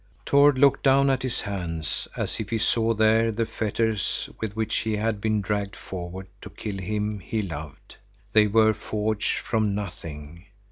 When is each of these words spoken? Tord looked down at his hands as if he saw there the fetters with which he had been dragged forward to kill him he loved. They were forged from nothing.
Tord 0.25 0.57
looked 0.57 0.81
down 0.81 1.11
at 1.11 1.21
his 1.21 1.41
hands 1.41 2.07
as 2.17 2.39
if 2.39 2.49
he 2.49 2.57
saw 2.57 2.95
there 2.95 3.31
the 3.31 3.45
fetters 3.45 4.31
with 4.39 4.55
which 4.55 4.77
he 4.77 4.95
had 4.95 5.21
been 5.21 5.41
dragged 5.41 5.75
forward 5.75 6.25
to 6.41 6.49
kill 6.49 6.79
him 6.79 7.19
he 7.19 7.43
loved. 7.43 7.97
They 8.33 8.47
were 8.47 8.73
forged 8.73 9.37
from 9.37 9.75
nothing. 9.75 10.45